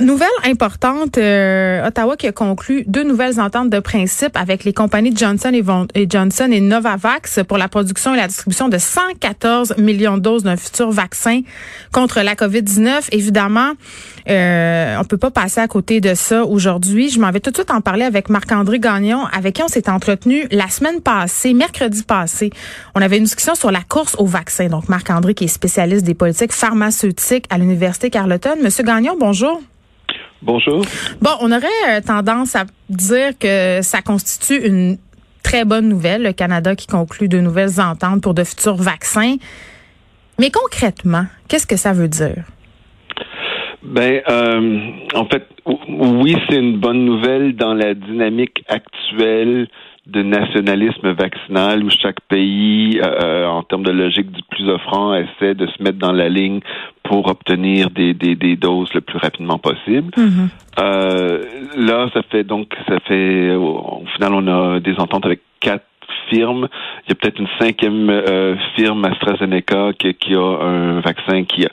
Nouvelle 0.00 0.26
importante, 0.44 1.18
euh, 1.18 1.86
Ottawa 1.86 2.16
qui 2.16 2.26
a 2.26 2.32
conclu 2.32 2.82
deux 2.88 3.04
nouvelles 3.04 3.38
ententes 3.38 3.70
de 3.70 3.78
principe 3.78 4.36
avec 4.36 4.64
les 4.64 4.72
compagnies 4.72 5.16
Johnson 5.16 5.52
et, 5.94 6.06
Johnson 6.10 6.48
et 6.50 6.60
Novavax 6.60 7.38
pour 7.46 7.56
la 7.56 7.68
production 7.68 8.12
et 8.12 8.16
la 8.16 8.26
distribution 8.26 8.68
de 8.68 8.76
114 8.76 9.76
millions 9.78 10.16
de 10.16 10.22
doses 10.22 10.42
d'un 10.42 10.56
futur 10.56 10.90
vaccin 10.90 11.42
contre 11.92 12.22
la 12.22 12.34
COVID-19. 12.34 13.06
Évidemment, 13.12 13.74
euh, 14.28 14.96
on 14.98 15.04
peut 15.04 15.18
pas 15.18 15.30
passer 15.30 15.60
à 15.60 15.68
côté 15.68 16.00
de 16.00 16.14
ça 16.14 16.44
aujourd'hui. 16.44 17.10
Je 17.10 17.20
m'en 17.20 17.30
vais 17.30 17.40
tout 17.40 17.50
de 17.50 17.56
suite 17.56 17.70
en 17.70 17.80
parler 17.80 18.04
avec 18.04 18.28
Marc-André 18.28 18.80
Gagnon, 18.80 19.24
avec 19.26 19.54
qui 19.54 19.62
on 19.62 19.68
s'est 19.68 19.88
entretenu 19.88 20.46
la 20.50 20.68
semaine 20.68 21.00
passée, 21.00 21.54
mercredi 21.54 22.02
passé. 22.02 22.50
On 22.94 23.02
avait 23.02 23.18
une 23.18 23.24
discussion 23.24 23.54
sur 23.54 23.70
la 23.70 23.82
course 23.82 24.16
au 24.18 24.26
vaccin. 24.26 24.66
Donc, 24.68 24.88
Marc-André 24.88 25.34
qui 25.34 25.44
est 25.44 25.48
spécialiste 25.48 26.04
des 26.04 26.14
politiques 26.14 26.52
pharmaceutiques 26.52 27.46
à 27.50 27.58
l'Université 27.58 28.10
Carleton. 28.10 28.56
Monsieur 28.62 28.84
Gagnon, 28.84 29.16
bonjour. 29.18 29.60
Bonjour. 30.42 30.84
Bon, 31.20 31.30
on 31.40 31.50
aurait 31.50 31.66
euh, 31.88 32.00
tendance 32.00 32.56
à 32.56 32.64
dire 32.88 33.38
que 33.38 33.80
ça 33.82 34.02
constitue 34.02 34.66
une 34.66 34.98
très 35.42 35.64
bonne 35.64 35.88
nouvelle, 35.88 36.24
le 36.24 36.32
Canada 36.32 36.74
qui 36.74 36.88
conclut 36.88 37.28
de 37.28 37.38
nouvelles 37.38 37.80
ententes 37.80 38.22
pour 38.22 38.34
de 38.34 38.42
futurs 38.42 38.76
vaccins. 38.76 39.36
Mais 40.38 40.50
concrètement, 40.50 41.26
qu'est-ce 41.48 41.66
que 41.66 41.76
ça 41.76 41.92
veut 41.92 42.08
dire? 42.08 42.44
Ben, 43.86 44.20
euh, 44.28 44.90
en 45.14 45.26
fait, 45.26 45.46
oui, 45.88 46.36
c'est 46.48 46.56
une 46.56 46.78
bonne 46.78 47.04
nouvelle 47.04 47.54
dans 47.54 47.74
la 47.74 47.94
dynamique 47.94 48.64
actuelle 48.68 49.68
de 50.06 50.22
nationalisme 50.22 51.12
vaccinal 51.12 51.82
où 51.82 51.90
chaque 51.90 52.20
pays, 52.28 53.00
euh, 53.02 53.46
en 53.46 53.62
termes 53.62 53.82
de 53.82 53.90
logique 53.90 54.30
du 54.30 54.42
plus 54.50 54.68
offrant, 54.68 55.14
essaie 55.14 55.54
de 55.54 55.66
se 55.66 55.82
mettre 55.82 55.98
dans 55.98 56.12
la 56.12 56.28
ligne 56.28 56.60
pour 57.02 57.28
obtenir 57.28 57.90
des, 57.90 58.14
des, 58.14 58.36
des 58.36 58.56
doses 58.56 58.92
le 58.94 59.00
plus 59.00 59.18
rapidement 59.18 59.58
possible. 59.58 60.10
Mm-hmm. 60.16 60.48
euh, 60.80 61.42
là, 61.76 62.08
ça 62.14 62.22
fait 62.30 62.44
donc, 62.44 62.68
ça 62.88 62.98
fait, 63.00 63.54
au 63.54 64.04
final, 64.14 64.32
on 64.34 64.46
a 64.46 64.80
des 64.80 64.94
ententes 64.98 65.26
avec 65.26 65.40
quatre 65.60 65.84
firmes. 66.30 66.68
Il 67.04 67.10
y 67.10 67.12
a 67.12 67.14
peut-être 67.16 67.40
une 67.40 67.48
cinquième 67.60 68.10
euh, 68.10 68.56
firme, 68.76 69.04
AstraZeneca, 69.04 69.92
qui, 69.98 70.14
qui, 70.14 70.34
a 70.34 70.58
un 70.62 71.00
vaccin 71.00 71.44
qui 71.44 71.66
a 71.66 71.70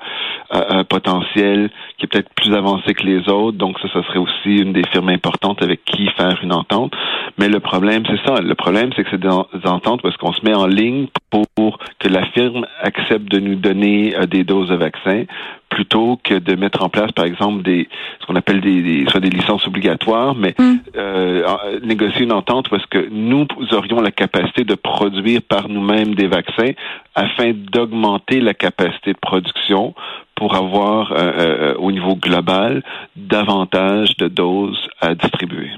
un 0.53 0.83
potentiel 0.83 1.69
qui 1.97 2.05
est 2.05 2.07
peut-être 2.07 2.33
plus 2.35 2.53
avancé 2.53 2.93
que 2.93 3.03
les 3.03 3.27
autres. 3.29 3.57
Donc 3.57 3.79
ça, 3.79 3.87
ça 3.91 4.03
serait 4.03 4.19
aussi 4.19 4.57
une 4.57 4.73
des 4.73 4.83
firmes 4.91 5.09
importantes 5.09 5.61
avec 5.61 5.83
qui 5.85 6.07
faire 6.09 6.39
une 6.43 6.53
entente. 6.53 6.93
Mais 7.37 7.49
le 7.49 7.59
problème, 7.59 8.03
c'est 8.07 8.23
ça. 8.25 8.41
Le 8.41 8.55
problème, 8.55 8.91
c'est 8.95 9.03
que 9.03 9.09
c'est 9.09 9.19
des 9.19 9.67
ententes 9.67 10.01
parce 10.01 10.15
qu'on 10.17 10.33
se 10.33 10.45
met 10.45 10.53
en 10.53 10.67
ligne 10.67 11.07
pour 11.29 11.79
que 11.99 12.07
la 12.07 12.25
firme 12.27 12.65
accepte 12.81 13.29
de 13.31 13.39
nous 13.39 13.55
donner 13.55 14.15
euh, 14.15 14.25
des 14.25 14.43
doses 14.43 14.69
de 14.69 14.75
vaccin 14.75 15.23
plutôt 15.69 16.19
que 16.23 16.35
de 16.35 16.55
mettre 16.55 16.83
en 16.83 16.89
place, 16.89 17.11
par 17.13 17.25
exemple, 17.25 17.63
des 17.63 17.87
ce 18.19 18.25
qu'on 18.27 18.35
appelle 18.35 18.61
des, 18.61 19.05
soit 19.07 19.19
des 19.19 19.29
licences 19.29 19.65
obligatoires, 19.67 20.35
mais 20.35 20.53
mm. 20.57 20.75
euh, 20.95 21.79
négocier 21.83 22.21
une 22.21 22.31
entente 22.31 22.69
parce 22.69 22.85
que 22.85 23.09
nous 23.09 23.47
aurions 23.71 23.99
la 23.99 24.11
capacité 24.11 24.63
de 24.63 24.75
produire 24.75 25.41
par 25.41 25.69
nous-mêmes 25.69 26.13
des 26.13 26.27
vaccins 26.27 26.71
afin 27.15 27.53
d'augmenter 27.53 28.39
la 28.39 28.53
capacité 28.53 29.13
de 29.13 29.19
production 29.19 29.95
pour 30.43 30.55
avoir 30.55 31.13
euh, 31.13 31.15
euh, 31.15 31.75
au 31.75 31.89
niveau 31.93 32.15
global 32.15 32.83
davantage 33.15 34.17
de 34.17 34.27
doses 34.27 34.89
à 34.99 35.15
distribuer. 35.15 35.69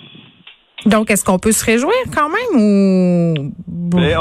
Donc, 0.87 1.11
est-ce 1.11 1.23
qu'on 1.23 1.37
peut 1.37 1.51
se 1.51 1.63
réjouir 1.63 1.93
quand 2.11 2.29
même 2.29 2.59
ou 2.59 3.51
ben, 3.67 4.17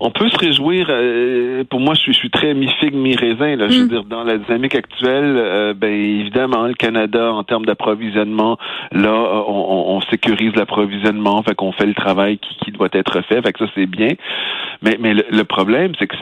on 0.00 0.10
peut 0.10 0.30
se 0.30 0.38
réjouir. 0.38 0.86
Euh, 0.88 1.62
pour 1.68 1.78
moi, 1.78 1.94
je 1.94 2.00
suis, 2.00 2.12
je 2.14 2.18
suis 2.18 2.30
très 2.30 2.54
mi-figue, 2.54 2.94
mi-raisin. 2.94 3.56
Là, 3.56 3.68
Je 3.68 3.80
veux 3.80 3.84
mm. 3.84 3.88
dire, 3.88 4.04
dans 4.04 4.24
la 4.24 4.38
dynamique 4.38 4.74
actuelle, 4.74 5.36
euh, 5.36 5.74
ben 5.74 5.92
évidemment, 5.92 6.66
le 6.66 6.74
Canada, 6.74 7.32
en 7.32 7.44
termes 7.44 7.66
d'approvisionnement, 7.66 8.58
là, 8.92 9.12
on, 9.46 9.96
on 9.96 10.00
sécurise 10.02 10.56
l'approvisionnement, 10.56 11.42
fait 11.42 11.54
qu'on 11.54 11.72
fait 11.72 11.86
le 11.86 11.94
travail 11.94 12.38
qui, 12.38 12.56
qui, 12.64 12.72
doit 12.72 12.88
être 12.92 13.20
fait. 13.22 13.42
Fait 13.42 13.52
que 13.52 13.66
ça, 13.66 13.70
c'est 13.74 13.86
bien. 13.86 14.14
Mais, 14.82 14.96
mais 14.98 15.14
le, 15.14 15.44
problème, 15.44 15.92
c'est 15.98 16.06
que 16.06 16.16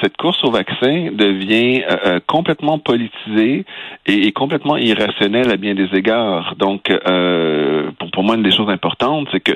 cette 0.00 0.16
course 0.16 0.42
au 0.44 0.50
vaccin 0.50 1.10
devient 1.12 1.82
euh, 1.82 2.20
complètement 2.26 2.78
politisée 2.78 3.64
et, 4.06 4.32
complètement 4.32 4.76
irrationnelle 4.76 5.50
à 5.50 5.56
bien 5.56 5.74
des 5.74 5.88
égards. 5.94 6.54
Donc, 6.56 6.88
pour, 7.98 8.10
pour 8.12 8.22
moi, 8.22 8.36
une 8.36 8.42
des 8.42 8.52
choses 8.52 8.70
importantes, 8.70 9.28
c'est 9.32 9.40
que 9.40 9.52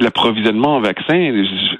l'approvisionnement 0.00 0.76
en 0.76 0.80
vaccins, 0.80 1.32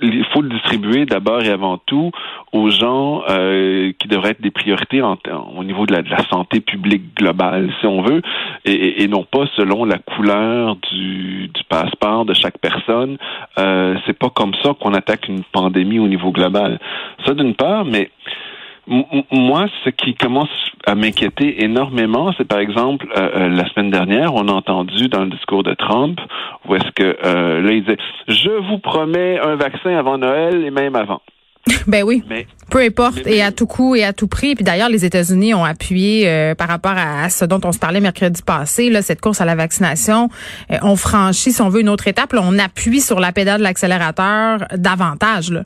il 0.03 0.25
faut 0.33 0.43
le 0.43 0.51
distribuer 0.51 1.07
d'abord 1.07 1.43
et 1.43 1.49
avant 1.51 1.79
tout 1.79 2.11
aux 2.53 2.71
gens 2.71 3.23
euh, 3.29 3.93
qui 3.99 4.09
devraient 4.09 4.31
être 4.31 4.43
des 4.43 4.51
priorités 4.51 5.01
au 5.03 5.65
niveau 5.65 5.87
de 5.87 5.95
la, 5.95 6.03
santé 6.31 6.61
publique 6.61 7.17
globale, 7.17 7.71
si 7.81 7.87
on 7.87 8.03
veut, 8.03 8.23
et, 8.65 9.09
non 9.09 9.25
pas 9.25 9.45
selon 9.57 9.85
la 9.85 9.99
couleur 9.99 10.77
du, 10.93 11.51
passeport 11.69 12.25
de 12.25 12.35
chaque 12.35 12.59
personne. 12.59 13.17
Euh, 13.59 13.97
c'est 14.07 14.19
pas 14.19 14.29
comme 14.29 14.55
ça 14.63 14.75
qu'on 14.79 14.93
attaque 14.93 15.29
une 15.29 15.43
pandémie 15.53 15.99
au 15.99 16.09
niveau 16.09 16.33
global. 16.33 16.79
Ça 17.25 17.35
d'une 17.35 17.55
part, 17.55 17.85
mais 17.85 18.11
moi, 18.91 19.67
ce 19.85 19.91
qui 19.91 20.15
commence 20.15 20.49
à 20.87 20.95
m'inquiéter 20.95 21.63
énormément, 21.63 22.33
c'est 22.37 22.47
par 22.47 22.59
exemple 22.59 23.07
euh, 23.17 23.31
euh, 23.37 23.49
la 23.49 23.69
semaine 23.71 23.91
dernière, 23.91 24.35
on 24.35 24.49
a 24.49 24.53
entendu 24.53 25.09
dans 25.09 25.25
le 25.25 25.31
discours 25.31 25.63
de 25.63 25.75
Trump 25.75 26.19
où 26.69 26.75
est-ce 26.75 26.91
que 26.93 27.17
euh, 27.25 27.61
là 27.61 27.73
il 27.73 27.83
disait 27.83 27.99
je 28.27 28.51
vous 28.69 28.79
promets 28.79 29.39
un 29.39 29.55
vaccin 29.55 29.97
avant 29.97 30.19
Noël 30.19 30.65
et 30.65 30.71
même 30.71 30.97
avant. 30.97 31.23
Ben 31.87 32.03
oui. 32.03 32.25
Peu 32.71 32.79
importe, 32.79 33.27
et 33.27 33.43
à 33.43 33.53
tout 33.53 33.67
coup 33.67 33.95
et 33.95 34.03
à 34.03 34.13
tout 34.13 34.29
prix. 34.29 34.55
Puis 34.55 34.65
d'ailleurs, 34.65 34.89
les 34.89 35.05
États-Unis 35.05 35.55
ont 35.55 35.65
appuyé 35.65 36.55
par 36.57 36.69
rapport 36.69 36.95
à, 36.97 37.29
ce 37.29 37.45
dont 37.45 37.61
on 37.65 37.73
se 37.73 37.79
parlait 37.79 38.01
mercredi 38.01 38.43
passé, 38.43 38.89
là, 38.89 39.03
cette 39.03 39.21
course 39.21 39.41
à 39.41 39.45
la 39.45 39.55
vaccination. 39.55 40.31
on 40.83 40.97
franchit, 40.97 41.53
si 41.53 41.61
on 41.61 41.69
veut, 41.69 41.83
une 41.83 41.91
autre 41.91 42.09
étape. 42.09 42.33
on 42.33 42.59
appuie 42.59 43.01
sur 43.01 43.21
la 43.21 43.33
pédale 43.33 43.59
de 43.59 43.65
l'accélérateur 43.65 44.65
davantage. 44.77 45.51
Là. 45.51 45.63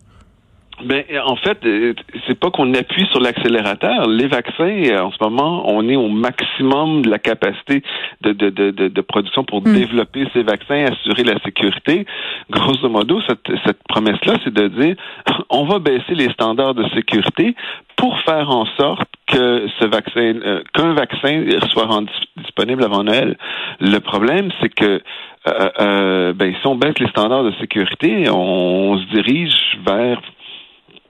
Ben, 0.83 1.05
en 1.25 1.37
fait, 1.37 1.59
euh, 1.65 1.95
c'est 2.27 2.39
pas 2.39 2.51
qu'on 2.51 2.75
appuie 2.75 3.07
sur 3.13 3.21
l'accélérateur. 3.21 4.09
Les 4.09 4.27
vaccins, 4.27 4.65
euh, 4.65 5.03
en 5.03 5.13
ce 5.13 5.23
moment, 5.23 5.63
on 5.67 5.89
est 5.89 5.97
au 5.97 6.09
maximum 6.09 7.03
de 7.03 7.11
la 7.11 7.19
capacité 7.19 7.83
de, 8.23 8.33
de, 8.33 8.51
de, 8.51 8.89
de, 8.89 9.01
production 9.01 9.45
pour 9.45 9.61
hmm. 9.61 9.73
développer 9.73 10.27
ces 10.33 10.43
vaccins, 10.43 10.87
assurer 10.87 11.23
la 11.23 11.39
sécurité. 11.45 12.07
Grosso 12.51 12.89
modo, 12.89 13.21
cette, 13.29 13.47
cette 13.65 13.83
promesse-là, 13.89 14.35
c'est 14.43 14.53
de 14.53 14.69
dire, 14.69 14.97
on 15.51 15.65
va 15.65 15.79
baisser 15.79 16.15
les 16.15 16.31
standards 16.31 16.75
de 16.75 16.89
sécurité 16.95 17.55
pour 17.97 18.19
faire 18.23 18.51
en 18.51 18.67
sorte 18.77 19.09
que 19.29 19.69
ce 19.79 19.87
vaccin, 19.87 20.41
euh, 20.45 20.63
qu'un 20.73 20.95
vaccin 20.95 21.45
soit 21.71 21.87
rendu 21.87 22.13
disponible 22.37 22.83
avant 22.83 23.05
Noël. 23.05 23.37
Le 23.81 23.99
problème, 23.99 24.51
c'est 24.61 24.75
que 24.75 25.01
euh, 25.47 26.33
ben, 26.33 26.55
si 26.61 26.67
on 26.67 26.75
baisse 26.75 26.99
les 26.99 27.09
standards 27.09 27.45
de 27.45 27.53
sécurité, 27.61 28.29
on 28.31 28.99
se 28.99 29.05
dirige 29.15 29.79
vers 29.87 30.21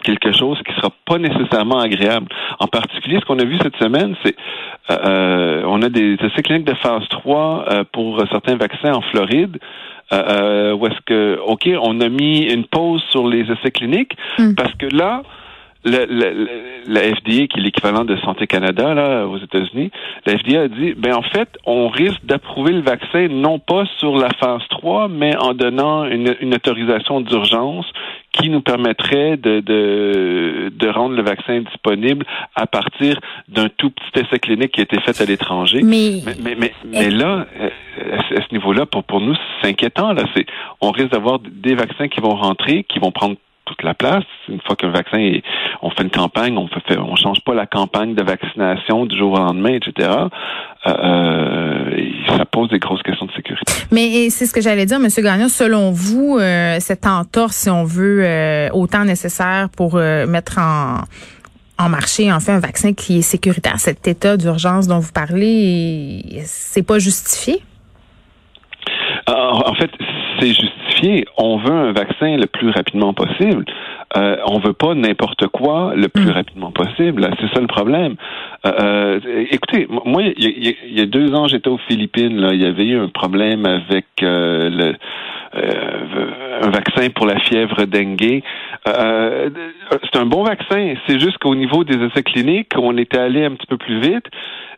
quelque 0.04 0.32
chose 0.32 0.59
qui 0.66 0.72
sera 0.75 0.91
pas 1.06 1.19
nécessairement 1.19 1.81
agréable. 1.81 2.28
En 2.60 2.69
particulier, 2.69 3.19
ce 3.20 3.25
qu'on 3.25 3.38
a 3.41 3.44
vu 3.44 3.59
cette 3.62 3.76
semaine, 3.76 4.15
c'est 4.25 4.37
euh, 4.91 4.97
euh 5.04 5.62
on 5.66 5.82
a 5.82 5.88
des 5.88 6.15
essais 6.15 6.42
cliniques 6.42 6.66
de 6.66 6.75
phase 6.75 7.09
3 7.09 7.65
euh, 7.72 7.84
pour 7.92 8.22
certains 8.31 8.56
vaccins 8.56 8.93
en 8.93 9.00
Floride. 9.00 9.59
Euh, 10.12 10.22
euh, 10.28 10.75
où 10.75 10.87
est-ce 10.87 11.00
que, 11.06 11.41
OK, 11.47 11.69
on 11.81 12.00
a 12.00 12.09
mis 12.10 12.43
une 12.43 12.66
pause 12.66 13.03
sur 13.10 13.26
les 13.26 13.50
essais 13.50 13.70
cliniques 13.70 14.14
hmm. 14.38 14.54
parce 14.54 14.75
que 14.75 14.87
là, 14.94 15.22
le, 15.84 16.04
le, 16.09 16.48
la 16.87 17.00
FDA, 17.00 17.47
qui 17.47 17.59
est 17.59 17.62
l'équivalent 17.62 18.04
de 18.04 18.16
Santé 18.19 18.47
Canada 18.47 18.94
là 18.94 19.26
aux 19.26 19.38
États-Unis, 19.38 19.91
la 20.26 20.38
FDA 20.38 20.62
a 20.62 20.69
dit, 20.69 20.94
ben 20.94 21.14
en 21.14 21.22
fait, 21.22 21.48
on 21.66 21.88
risque 21.88 22.25
d'approuver 22.25 22.72
le 22.72 22.82
vaccin 22.82 23.28
non 23.28 23.59
pas 23.59 23.84
sur 23.98 24.16
la 24.16 24.28
phase 24.41 24.62
3, 24.70 25.09
mais 25.09 25.37
en 25.37 25.54
donnant 25.54 26.04
une, 26.04 26.37
une 26.41 26.54
autorisation 26.54 27.20
d'urgence 27.20 27.87
qui 28.34 28.50
nous 28.50 28.61
permettrait 28.61 29.37
de, 29.37 29.61
de, 29.61 30.72
de, 30.75 30.89
rendre 30.89 31.15
le 31.15 31.22
vaccin 31.22 31.61
disponible 31.61 32.27
à 32.55 32.67
partir 32.67 33.21
d'un 33.49 33.69
tout 33.69 33.91
petit 33.91 34.25
essai 34.25 34.39
clinique 34.39 34.72
qui 34.72 34.81
a 34.81 34.83
été 34.83 35.00
fait 35.00 35.21
à 35.21 35.25
l'étranger. 35.25 35.82
Mais, 35.82 36.20
mais, 36.43 36.56
mais, 36.58 36.73
mais, 36.85 37.11
là, 37.11 37.47
euh, 37.61 37.70
à 38.37 38.43
ce 38.43 38.53
niveau-là, 38.53 38.87
pour, 38.87 39.05
pour 39.05 39.20
nous, 39.20 39.35
c'est 39.61 39.69
inquiétant. 39.69 40.12
Là, 40.12 40.25
c'est, 40.35 40.47
on 40.81 40.91
risque 40.91 41.11
d'avoir 41.11 41.38
des 41.38 41.75
vaccins 41.75 42.08
qui 42.08 42.20
vont 42.20 42.35
rentrer, 42.35 42.85
qui 42.85 42.99
vont 42.99 43.12
prendre 43.12 43.37
toute 43.64 43.82
la 43.82 43.94
place. 43.94 44.25
Une 44.49 44.61
fois 44.61 44.76
qu'un 44.76 44.90
vaccin 44.90 45.19
est, 45.19 45.43
on 45.82 45.90
fait 45.90 46.02
une 46.02 46.11
campagne, 46.11 46.56
on 46.56 46.69
fait, 46.69 46.99
on 46.99 47.16
change 47.16 47.40
pas 47.40 47.55
la 47.55 47.66
campagne 47.66 48.14
de 48.14 48.22
vaccination 48.22 49.06
du 49.06 49.16
jour 49.16 49.32
au 49.32 49.37
lendemain, 49.38 49.75
etc. 49.75 50.08
Euh, 50.87 50.90
euh, 50.90 52.37
ça 52.37 52.44
pose 52.44 52.69
des 52.69 52.78
grosses 52.78 53.02
questions 53.02 53.26
de 53.26 53.32
sécurité. 53.32 53.72
Mais 53.90 54.31
c'est 54.31 54.46
ce 54.46 54.52
que 54.52 54.61
j'allais 54.61 54.87
dire, 54.87 55.00
Monsieur 55.00 55.22
Gagnon. 55.22 55.49
Selon 55.49 55.90
vous, 55.90 56.38
euh, 56.38 56.76
cette 56.81 57.06
entorse, 57.06 57.56
si 57.56 57.70
on 57.70 57.84
veut, 57.84 58.22
euh, 58.25 58.69
autant 58.72 59.05
nécessaire 59.05 59.69
pour 59.76 59.94
mettre 59.96 60.58
en 60.58 61.02
en 61.76 61.88
marché, 61.88 62.32
en 62.32 62.38
fait, 62.38 62.52
un 62.52 62.60
vaccin 62.60 62.93
qui 62.93 63.19
est 63.19 63.22
sécuritaire, 63.22 63.81
cet 63.81 64.06
état 64.06 64.37
d'urgence 64.37 64.87
dont 64.87 65.00
vous 65.00 65.10
parlez, 65.10 66.22
c'est 66.44 66.87
pas 66.87 67.00
justifié? 67.00 67.60
En 69.26 69.75
fait, 69.75 69.90
c'est 70.38 70.49
justifié 70.49 70.83
clarifier. 71.05 71.25
On 71.37 71.59
veut 71.59 71.73
un 71.73 71.93
vaccin 71.93 72.37
le 72.37 72.47
plus 72.47 72.71
rapidement 72.71 73.12
possible. 73.12 73.65
Euh, 74.17 74.37
on 74.47 74.59
veut 74.59 74.73
pas 74.73 74.95
n'importe 74.95 75.47
quoi 75.49 75.93
le 75.95 76.09
plus 76.09 76.27
mm. 76.27 76.31
rapidement 76.31 76.71
possible. 76.71 77.29
C'est 77.41 77.55
ça 77.55 77.61
le 77.61 77.67
problème. 77.67 78.17
Euh, 78.67 79.21
euh 79.27 79.45
écoutez, 79.51 79.87
moi, 80.05 80.23
il 80.23 80.75
y, 80.91 81.01
a 81.01 81.06
deux 81.06 81.35
ans, 81.35 81.49
j'étais 81.49 81.69
aux 81.69 81.81
Philippines. 81.89 82.37
Là, 82.37 82.53
il 82.53 82.62
y 82.62 82.67
avait 82.67 82.87
eu 82.87 82.99
un 82.99 83.09
problème 83.09 83.67
avec 83.67 84.06
euh, 84.23 84.71
le 84.71 84.95
un 85.56 86.71
vaccin 86.71 87.11
pour 87.11 87.27
la 87.27 87.39
fièvre 87.39 87.85
dengue. 87.85 88.43
Euh, 88.89 89.51
c'est 90.03 90.19
un 90.19 90.27
bon 90.27 90.43
vaccin. 90.43 90.95
C'est 91.06 91.21
juste 91.21 91.39
qu'au 91.39 91.55
niveau 91.55 91.85
des 91.85 91.95
essais 92.05 92.25
cliniques, 92.25 92.73
on 92.77 92.97
était 92.97 93.19
allé 93.19 93.45
un 93.45 93.53
petit 93.53 93.69
peu 93.69 93.77
plus 93.77 94.01
vite. 94.01 94.27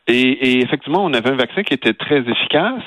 Et, 0.08 0.60
effectivement, 0.60 1.04
on 1.04 1.12
avait 1.14 1.30
un 1.30 1.36
vaccin 1.36 1.64
qui 1.64 1.74
était 1.74 1.92
très 1.92 2.20
efficace, 2.20 2.82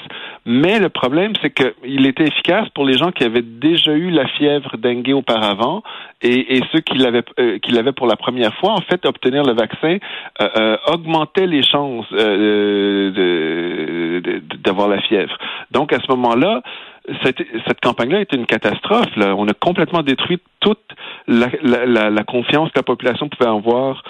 mais 0.46 0.80
le 0.80 0.88
problème, 0.88 1.34
c'est 1.42 1.52
qu'il 1.54 2.06
était 2.06 2.24
efficace 2.24 2.70
pour 2.70 2.86
les 2.86 2.98
gens 2.98 3.12
qui 3.12 3.26
avaient 3.26 3.42
déjà 3.42 3.92
eu 3.92 4.10
la 4.10 4.26
fièvre 4.26 4.78
dengue 4.78 5.12
auparavant, 5.14 5.84
et, 6.22 6.62
ceux 6.72 6.80
qui 6.80 6.98
l'avaient 6.98 7.26
euh, 7.40 7.60
qui 7.60 7.72
l'avaient 7.72 7.92
pour 7.92 8.08
la 8.08 8.16
première 8.16 8.54
fois, 8.56 8.72
en 8.72 8.82
fait, 8.82 9.06
obtenir 9.06 9.44
le 9.44 9.54
vaccin 9.54 9.98
euh, 10.42 10.78
augmentait 10.88 11.48
les 11.48 11.64
chances 11.64 12.10
d'avoir 14.64 14.88
la 14.88 15.02
fièvre. 15.02 15.38
Donc, 15.72 15.92
à 15.92 16.00
ce 16.00 16.10
moment-là, 16.12 16.62
cette, 17.24 17.38
cette 17.68 17.80
campagne-là 17.82 18.22
était 18.22 18.36
une 18.36 18.46
catastrophe. 18.46 19.16
Là. 19.16 19.36
On 19.36 19.48
a 19.48 19.54
complètement 19.54 20.04
détruit 20.04 20.40
toute 20.60 20.80
la, 21.28 21.48
la, 21.62 22.10
la, 22.10 22.24
confiance 22.24 22.70
que 22.70 22.80
la 22.80 22.84
population 22.84 23.30
pouvait 23.30 23.50
avoir 23.50 24.04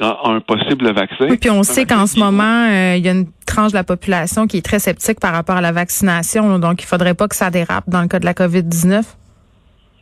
en 0.00 0.34
un 0.34 0.40
possible 0.40 0.92
vaccin. 0.92 1.26
Oui, 1.28 1.36
puis 1.36 1.50
on 1.50 1.62
sait 1.62 1.84
qu'en 1.84 2.06
ce 2.06 2.18
moment, 2.18 2.68
euh, 2.70 2.96
il 2.96 3.04
y 3.04 3.08
a 3.08 3.12
une 3.12 3.26
tranche 3.46 3.72
de 3.72 3.76
la 3.76 3.84
population 3.84 4.46
qui 4.46 4.58
est 4.58 4.64
très 4.64 4.78
sceptique 4.78 5.20
par 5.20 5.32
rapport 5.32 5.56
à 5.56 5.60
la 5.60 5.72
vaccination. 5.72 6.58
Donc, 6.58 6.82
il 6.82 6.86
faudrait 6.86 7.14
pas 7.14 7.28
que 7.28 7.36
ça 7.36 7.50
dérape 7.50 7.84
dans 7.88 8.00
le 8.00 8.08
cas 8.08 8.18
de 8.18 8.24
la 8.24 8.32
COVID-19. 8.32 9.04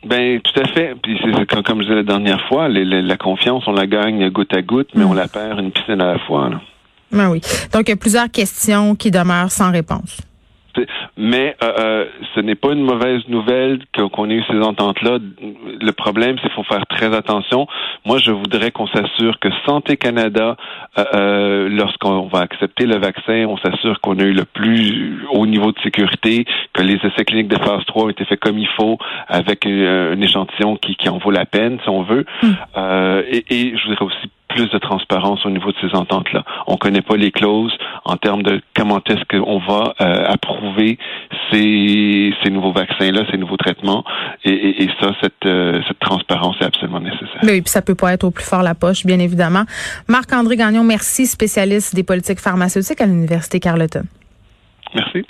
Ben 0.05 0.39
tout 0.39 0.59
à 0.61 0.67
fait. 0.69 0.95
Puis 1.03 1.19
c'est 1.21 1.63
comme, 1.63 1.79
je 1.79 1.83
disais 1.83 1.95
la 1.95 2.03
dernière 2.03 2.39
fois, 2.47 2.69
la 2.69 3.17
confiance, 3.17 3.63
on 3.67 3.73
la 3.73 3.85
gagne 3.85 4.29
goutte 4.29 4.53
à 4.53 4.61
goutte, 4.61 4.89
mais 4.95 5.03
on 5.03 5.13
la 5.13 5.27
perd 5.27 5.59
une 5.59 5.71
piscine 5.71 5.99
à 5.99 6.13
la 6.13 6.19
fois. 6.19 6.49
Là. 6.49 6.61
Ben 7.11 7.29
oui. 7.29 7.41
Donc 7.73 7.87
il 7.87 7.89
y 7.89 7.93
a 7.93 7.97
plusieurs 7.97 8.31
questions 8.31 8.95
qui 8.95 9.11
demeurent 9.11 9.51
sans 9.51 9.71
réponse. 9.71 10.21
Mais 11.19 11.53
euh, 11.61 11.73
euh, 11.79 12.05
ce 12.33 12.39
n'est 12.39 12.55
pas 12.55 12.71
une 12.71 12.81
mauvaise 12.81 13.21
nouvelle 13.27 13.79
qu'on 13.93 14.29
ait 14.29 14.35
eu 14.35 14.43
ces 14.49 14.57
ententes-là. 14.57 15.17
Le 15.81 15.91
problème, 15.91 16.37
c'est 16.37 16.47
qu'il 16.47 16.55
faut 16.55 16.63
faire 16.63 16.85
très 16.87 17.13
attention. 17.13 17.67
Moi, 18.05 18.19
je 18.19 18.31
voudrais 18.31 18.71
qu'on 18.71 18.87
s'assure 18.87 19.37
que 19.39 19.49
Santé 19.65 19.97
Canada, 19.97 20.55
euh, 20.97 21.67
lorsqu'on 21.67 22.27
va 22.27 22.39
accepter 22.39 22.85
le 22.85 22.99
vaccin, 22.99 23.45
on 23.49 23.57
s'assure 23.57 23.99
qu'on 23.99 24.17
a 24.19 24.23
eu 24.23 24.31
le 24.31 24.45
plus 24.45 25.19
haut 25.33 25.45
niveau 25.45 25.73
de 25.73 25.79
sécurité, 25.81 26.45
que 26.71 26.81
les 26.81 26.95
essais 26.95 27.25
cliniques 27.25 27.49
de 27.49 27.59
phase 27.59 27.83
3 27.87 28.05
ont 28.05 28.09
été 28.09 28.23
faits 28.23 28.39
comme 28.39 28.57
il 28.57 28.69
faut, 28.79 28.97
avec 29.27 29.65
un, 29.65 30.19
échantillon 30.21 30.77
qui, 30.77 30.95
qui 30.95 31.09
en 31.09 31.17
vaut 31.17 31.31
la 31.31 31.45
peine, 31.45 31.79
si 31.83 31.89
on 31.89 32.03
veut. 32.03 32.25
Hum. 32.43 32.55
et, 33.29 33.43
et 33.49 33.77
je 33.77 33.89
voudrais 33.89 34.05
aussi 34.05 34.29
plus 34.49 34.69
de 34.69 34.77
transparence 34.77 35.45
au 35.45 35.49
niveau 35.49 35.71
de 35.71 35.77
ces 35.79 35.95
ententes-là. 35.95 36.43
On 36.67 36.73
ne 36.73 36.77
connaît 36.77 37.01
pas 37.01 37.15
les 37.15 37.31
clauses 37.31 37.75
en 38.03 38.17
termes 38.17 38.43
de 38.43 38.61
comment 38.75 38.99
est-ce 39.07 39.23
qu'on 39.29 39.59
va 39.59 39.93
euh, 40.01 40.25
approuver 40.27 40.97
ces, 41.51 42.33
ces 42.43 42.49
nouveaux 42.49 42.73
vaccins-là, 42.73 43.23
ces 43.31 43.37
nouveaux 43.37 43.57
traitements. 43.57 44.03
Et, 44.43 44.83
et, 44.83 44.89
ça, 44.99 45.13
cette, 45.21 45.45
euh, 45.45 45.81
cette 45.87 45.99
transparence 45.99 46.55
est 46.61 46.65
absolument 46.65 46.99
nécessaire. 46.99 47.39
Oui, 47.43 47.61
puis 47.61 47.69
ça 47.69 47.81
peut 47.81 47.95
pas 47.95 48.13
être 48.13 48.23
au 48.23 48.31
plus 48.31 48.45
fort 48.45 48.63
la 48.63 48.75
poche, 48.75 49.05
bien 49.05 49.19
évidemment. 49.19 49.63
Marc-André 50.07 50.57
Gagnon, 50.57 50.83
merci, 50.83 51.25
spécialiste 51.25 51.95
des 51.95 52.03
politiques 52.03 52.39
pharmaceutiques 52.39 53.01
à 53.01 53.05
l'Université 53.05 53.59
Carleton. 53.59 54.03
Merci. 54.95 55.25